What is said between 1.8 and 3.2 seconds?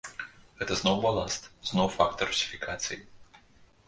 фактар русіфікацыі.